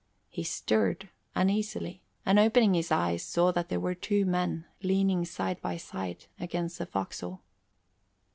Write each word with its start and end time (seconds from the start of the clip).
He 0.31 0.41
stirred 0.43 1.09
uneasily, 1.35 2.01
and 2.25 2.39
opening 2.39 2.73
his 2.73 2.91
eyes, 2.91 3.21
saw 3.21 3.51
that 3.51 3.69
there 3.69 3.79
were 3.79 3.93
two 3.93 4.25
men 4.25 4.65
leaning 4.81 5.25
side 5.25 5.61
by 5.61 5.77
side 5.77 6.25
against 6.39 6.79
the 6.79 6.87
forecastle. 6.87 7.43